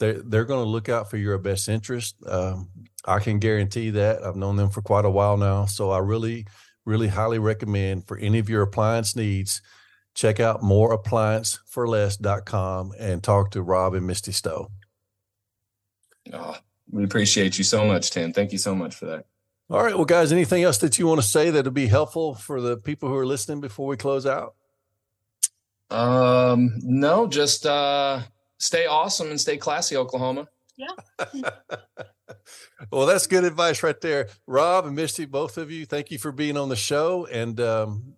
they're 0.00 0.20
they're 0.22 0.44
going 0.44 0.64
to 0.64 0.68
look 0.68 0.88
out 0.88 1.08
for 1.08 1.18
your 1.18 1.38
best 1.38 1.68
interest. 1.68 2.16
Um, 2.26 2.68
I 3.04 3.20
can 3.20 3.38
guarantee 3.38 3.90
that. 3.90 4.24
I've 4.24 4.34
known 4.34 4.56
them 4.56 4.70
for 4.70 4.82
quite 4.82 5.04
a 5.04 5.10
while 5.10 5.36
now, 5.36 5.66
so 5.66 5.92
I 5.92 5.98
really, 5.98 6.44
really 6.84 7.06
highly 7.08 7.38
recommend 7.38 8.08
for 8.08 8.18
any 8.18 8.40
of 8.40 8.48
your 8.48 8.62
appliance 8.62 9.14
needs, 9.14 9.62
check 10.14 10.40
out 10.40 10.62
mooreapplianceforless.com 10.62 12.92
and 12.98 13.22
talk 13.22 13.52
to 13.52 13.62
Rob 13.62 13.94
and 13.94 14.04
Misty 14.04 14.32
Stow. 14.32 14.72
Oh, 16.32 16.56
we 16.90 17.04
appreciate 17.04 17.58
you 17.58 17.64
so 17.64 17.84
much, 17.86 18.10
Tim. 18.10 18.32
Thank 18.32 18.52
you 18.52 18.58
so 18.58 18.74
much 18.74 18.94
for 18.94 19.06
that. 19.06 19.26
All 19.70 19.82
right. 19.82 19.94
Well, 19.94 20.06
guys, 20.06 20.32
anything 20.32 20.62
else 20.62 20.78
that 20.78 20.98
you 20.98 21.06
want 21.06 21.20
to 21.20 21.26
say 21.26 21.50
that'll 21.50 21.72
be 21.72 21.86
helpful 21.86 22.34
for 22.34 22.60
the 22.60 22.78
people 22.78 23.08
who 23.08 23.16
are 23.16 23.26
listening 23.26 23.60
before 23.60 23.86
we 23.86 23.96
close 23.96 24.24
out? 24.24 24.54
Um, 25.90 26.78
no, 26.82 27.26
just 27.26 27.66
uh, 27.66 28.20
stay 28.58 28.86
awesome 28.86 29.30
and 29.30 29.40
stay 29.40 29.58
classy, 29.58 29.96
Oklahoma. 29.96 30.48
Yeah. 30.76 30.94
well, 32.90 33.06
that's 33.06 33.26
good 33.26 33.44
advice 33.44 33.82
right 33.82 34.00
there. 34.00 34.28
Rob 34.46 34.86
and 34.86 34.96
Misty, 34.96 35.26
both 35.26 35.58
of 35.58 35.70
you, 35.70 35.84
thank 35.86 36.10
you 36.10 36.18
for 36.18 36.32
being 36.32 36.56
on 36.56 36.68
the 36.68 36.76
show. 36.76 37.26
And 37.26 37.60
um, 37.60 38.14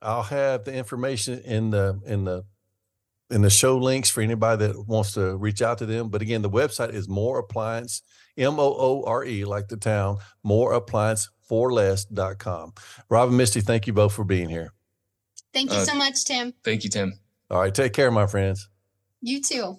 I'll 0.00 0.22
have 0.22 0.64
the 0.64 0.72
information 0.72 1.40
in 1.40 1.70
the 1.70 2.00
in 2.06 2.24
the 2.24 2.44
in 3.34 3.42
the 3.42 3.50
show 3.50 3.76
links 3.76 4.08
for 4.08 4.20
anybody 4.22 4.66
that 4.66 4.86
wants 4.86 5.12
to 5.12 5.36
reach 5.36 5.60
out 5.60 5.78
to 5.78 5.86
them. 5.86 6.08
But 6.08 6.22
again, 6.22 6.42
the 6.42 6.50
website 6.50 6.94
is 6.94 7.08
Moore 7.08 7.38
appliance, 7.40 8.00
M 8.38 8.58
O 8.58 8.74
O 8.78 9.04
R 9.06 9.24
E, 9.24 9.44
like 9.44 9.68
the 9.68 9.76
town, 9.76 10.18
Moore 10.42 10.72
appliance 10.72 11.28
for 11.42 11.72
less.com. 11.72 12.72
Rob 13.10 13.28
and 13.28 13.36
Misty, 13.36 13.60
thank 13.60 13.86
you 13.86 13.92
both 13.92 14.14
for 14.14 14.24
being 14.24 14.48
here. 14.48 14.72
Thank 15.52 15.70
you 15.72 15.78
Uh, 15.78 15.84
so 15.84 15.94
much, 15.94 16.24
Tim. 16.24 16.54
Thank 16.64 16.84
you, 16.84 16.90
Tim. 16.90 17.18
All 17.50 17.60
right. 17.60 17.74
Take 17.74 17.92
care, 17.92 18.10
my 18.10 18.26
friends. 18.26 18.68
You 19.20 19.40
too. 19.42 19.78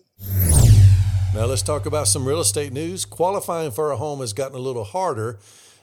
Now 1.34 1.46
let's 1.46 1.62
talk 1.64 1.86
about 1.86 2.08
some 2.08 2.26
real 2.26 2.40
estate 2.40 2.72
news. 2.72 3.04
Qualifying 3.04 3.72
for 3.72 3.92
a 3.92 3.98
home 3.98 4.20
has 4.22 4.32
gotten 4.32 4.56
a 4.56 4.62
little 4.62 4.86
harder 4.86 5.38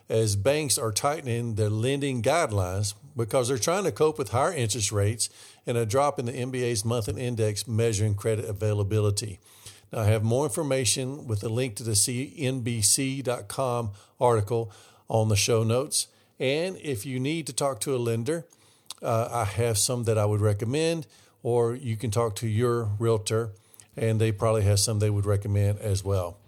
as 0.09 0.35
banks 0.37 0.79
are 0.79 0.93
tightening 0.93 1.57
their 1.57 1.69
lending 1.69 2.23
guidelines 2.23 2.95
because 3.17 3.49
they're 3.49 3.59
trying 3.59 3.85
to 3.85 3.93
cope 3.93 4.19
with 4.19 4.31
higher 4.31 4.53
interest 4.53 4.93
rates 4.93 5.29
and 5.67 5.77
a 5.77 5.87
drop 5.87 6.19
in 6.19 6.27
the 6.27 6.33
MBA's 6.33 6.85
monthly 6.85 7.23
index 7.23 7.69
measuring 7.69 8.15
credit 8.15 8.45
availability. 8.45 9.39
Now, 9.93 10.01
I 10.01 10.05
have 10.07 10.23
more 10.23 10.45
information 10.45 11.27
with 11.27 11.45
a 11.45 11.49
link 11.49 11.77
to 11.77 11.83
the 11.83 11.93
CNBC.com 11.93 13.91
article 14.21 14.73
on 15.09 15.29
the 15.29 15.37
show 15.37 15.63
notes. 15.63 16.07
And 16.41 16.77
if 16.79 17.05
you 17.05 17.21
need 17.21 17.47
to 17.47 17.53
talk 17.53 17.81
to 17.81 17.95
a 17.95 17.99
lender, 17.99 18.47
uh, 19.03 19.29
I 19.31 19.45
have 19.45 19.79
some 19.79 20.05
that 20.05 20.17
I 20.17 20.25
would 20.25 20.41
recommend, 20.41 21.07
or 21.43 21.75
you 21.75 21.97
can 21.97 22.11
talk 22.11 22.37
to 22.37 22.49
your 22.49 22.85
realtor, 22.99 23.51
and 23.97 24.21
they 24.21 24.33
probably 24.33 24.63
have 24.63 24.81
some 24.81 24.99
they 24.99 25.11
would 25.11 25.27
recommend 25.27 25.79
as 25.81 26.03
well. 26.03 26.39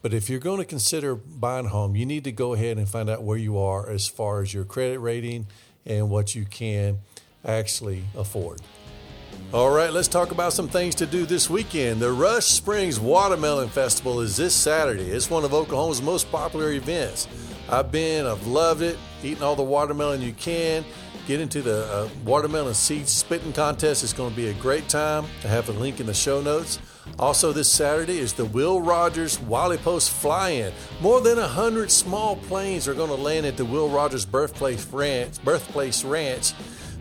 But 0.00 0.14
if 0.14 0.28
you're 0.28 0.40
going 0.40 0.58
to 0.58 0.64
consider 0.64 1.14
buying 1.14 1.66
a 1.66 1.70
home, 1.70 1.96
you 1.96 2.04
need 2.04 2.24
to 2.24 2.32
go 2.32 2.52
ahead 2.52 2.78
and 2.78 2.88
find 2.88 3.08
out 3.08 3.22
where 3.22 3.38
you 3.38 3.58
are 3.58 3.88
as 3.88 4.06
far 4.06 4.42
as 4.42 4.52
your 4.52 4.64
credit 4.64 4.98
rating 4.98 5.46
and 5.86 6.10
what 6.10 6.34
you 6.34 6.44
can 6.44 6.98
actually 7.44 8.04
afford. 8.16 8.60
All 9.52 9.70
right, 9.70 9.92
let's 9.92 10.08
talk 10.08 10.32
about 10.32 10.52
some 10.52 10.68
things 10.68 10.94
to 10.96 11.06
do 11.06 11.26
this 11.26 11.48
weekend. 11.48 12.00
The 12.00 12.10
Rush 12.10 12.46
Springs 12.46 12.98
Watermelon 12.98 13.68
Festival 13.68 14.20
is 14.20 14.36
this 14.36 14.54
Saturday. 14.54 15.10
It's 15.10 15.30
one 15.30 15.44
of 15.44 15.54
Oklahoma's 15.54 16.02
most 16.02 16.30
popular 16.32 16.72
events. 16.72 17.28
I've 17.68 17.92
been, 17.92 18.26
I've 18.26 18.46
loved 18.46 18.82
it, 18.82 18.98
eating 19.22 19.42
all 19.42 19.56
the 19.56 19.62
watermelon 19.62 20.20
you 20.20 20.32
can. 20.32 20.84
Get 21.26 21.40
into 21.40 21.62
the 21.62 21.84
uh, 21.86 22.08
watermelon 22.24 22.74
seed 22.74 23.08
spitting 23.08 23.52
contest. 23.52 24.02
It's 24.02 24.12
going 24.12 24.30
to 24.30 24.36
be 24.36 24.48
a 24.48 24.54
great 24.54 24.88
time. 24.88 25.24
I 25.44 25.48
have 25.48 25.68
a 25.68 25.72
link 25.72 26.00
in 26.00 26.06
the 26.06 26.14
show 26.14 26.40
notes. 26.42 26.78
Also, 27.18 27.52
this 27.52 27.70
Saturday 27.70 28.18
is 28.18 28.32
the 28.32 28.44
Will 28.44 28.80
Rogers 28.80 29.38
Wiley 29.40 29.76
Post 29.76 30.10
Fly 30.10 30.50
In. 30.50 30.72
More 31.00 31.20
than 31.20 31.38
100 31.38 31.90
small 31.90 32.36
planes 32.36 32.88
are 32.88 32.94
going 32.94 33.10
to 33.10 33.14
land 33.14 33.46
at 33.46 33.56
the 33.56 33.64
Will 33.64 33.88
Rogers 33.88 34.24
Birthplace 34.24 34.86
Ranch, 34.92 35.42
Birthplace 35.44 36.04
Ranch 36.04 36.52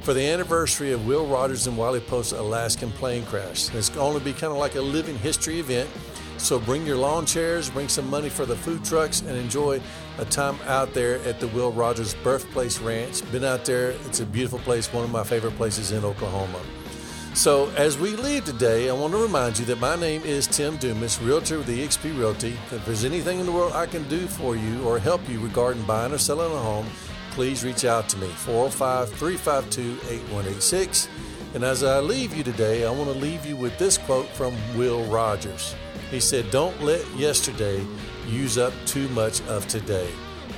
for 0.01 0.13
the 0.13 0.21
anniversary 0.21 0.91
of 0.91 1.07
Will 1.07 1.25
Rogers 1.25 1.65
and 1.65 1.77
Wiley 1.77 2.01
Post's 2.01 2.33
Alaskan 2.33 2.91
plane 2.91 3.25
crash. 3.25 3.73
It's 3.73 3.89
going 3.89 4.17
to 4.17 4.23
be 4.23 4.33
kind 4.33 4.51
of 4.51 4.57
like 4.57 4.75
a 4.75 4.81
living 4.81 5.17
history 5.17 5.59
event. 5.59 5.89
So 6.37 6.59
bring 6.59 6.85
your 6.85 6.97
lawn 6.97 7.25
chairs, 7.25 7.69
bring 7.69 7.87
some 7.87 8.09
money 8.09 8.27
for 8.27 8.45
the 8.45 8.55
food 8.55 8.83
trucks, 8.83 9.21
and 9.21 9.37
enjoy 9.37 9.79
a 10.17 10.25
time 10.25 10.57
out 10.65 10.93
there 10.93 11.19
at 11.19 11.39
the 11.39 11.47
Will 11.49 11.71
Rogers 11.71 12.15
Birthplace 12.15 12.79
Ranch. 12.79 13.29
Been 13.31 13.45
out 13.45 13.63
there, 13.63 13.91
it's 14.05 14.19
a 14.19 14.25
beautiful 14.25 14.59
place, 14.59 14.91
one 14.91 15.05
of 15.05 15.11
my 15.11 15.23
favorite 15.23 15.55
places 15.55 15.93
in 15.93 16.03
Oklahoma. 16.03 16.59
So, 17.35 17.71
as 17.71 17.97
we 17.97 18.15
leave 18.15 18.45
today, 18.45 18.91
I 18.91 18.93
want 18.93 19.11
to 19.13 19.19
remind 19.19 19.57
you 19.57 19.65
that 19.65 19.79
my 19.79 19.95
name 19.95 20.21
is 20.21 20.45
Tim 20.45 20.77
Dumas, 20.77 21.19
Realtor 21.19 21.57
with 21.57 21.67
eXp 21.67 22.15
Realty. 22.17 22.55
If 22.71 22.85
there's 22.85 23.03
anything 23.03 23.39
in 23.39 23.47
the 23.47 23.51
world 23.51 23.73
I 23.73 23.87
can 23.87 24.07
do 24.07 24.27
for 24.27 24.55
you 24.55 24.83
or 24.83 24.99
help 24.99 25.27
you 25.27 25.39
regarding 25.39 25.81
buying 25.83 26.13
or 26.13 26.19
selling 26.19 26.53
a 26.53 26.59
home, 26.59 26.85
please 27.31 27.63
reach 27.63 27.85
out 27.85 28.07
to 28.09 28.17
me 28.19 28.27
405 28.27 29.09
352 29.09 29.93
8186. 30.13 31.09
And 31.55 31.63
as 31.63 31.83
I 31.83 31.99
leave 32.01 32.37
you 32.37 32.43
today, 32.43 32.85
I 32.85 32.91
want 32.91 33.11
to 33.11 33.17
leave 33.17 33.47
you 33.47 33.55
with 33.55 33.79
this 33.79 33.97
quote 33.97 34.27
from 34.27 34.55
Will 34.77 35.03
Rogers. 35.05 35.75
He 36.11 36.19
said, 36.19 36.51
Don't 36.51 36.79
let 36.83 37.03
yesterday 37.15 37.83
use 38.27 38.59
up 38.59 38.73
too 38.85 39.07
much 39.09 39.41
of 39.47 39.67
today. 39.67 40.09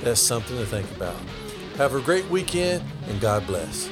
That's 0.04 0.20
something 0.20 0.58
to 0.58 0.66
think 0.66 0.90
about. 0.94 1.16
Have 1.78 1.94
a 1.94 2.02
great 2.02 2.28
weekend 2.28 2.84
and 3.08 3.18
God 3.18 3.46
bless. 3.46 3.88